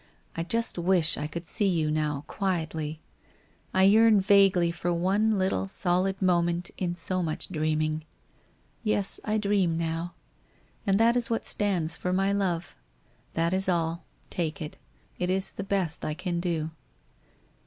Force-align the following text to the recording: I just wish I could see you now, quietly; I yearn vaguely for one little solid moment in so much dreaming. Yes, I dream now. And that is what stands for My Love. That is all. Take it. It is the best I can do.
I 0.35 0.41
just 0.41 0.79
wish 0.79 1.15
I 1.15 1.27
could 1.27 1.45
see 1.45 1.67
you 1.67 1.91
now, 1.91 2.23
quietly; 2.25 3.01
I 3.71 3.83
yearn 3.83 4.19
vaguely 4.19 4.71
for 4.71 4.91
one 4.91 5.37
little 5.37 5.67
solid 5.67 6.19
moment 6.23 6.71
in 6.75 6.95
so 6.95 7.21
much 7.21 7.49
dreaming. 7.49 8.05
Yes, 8.83 9.19
I 9.23 9.37
dream 9.37 9.77
now. 9.77 10.15
And 10.87 10.99
that 10.99 11.15
is 11.15 11.29
what 11.29 11.45
stands 11.45 11.95
for 11.97 12.11
My 12.11 12.31
Love. 12.33 12.75
That 13.33 13.53
is 13.53 13.69
all. 13.69 14.03
Take 14.31 14.59
it. 14.59 14.75
It 15.19 15.29
is 15.29 15.51
the 15.51 15.63
best 15.63 16.03
I 16.03 16.15
can 16.15 16.39
do. 16.39 16.71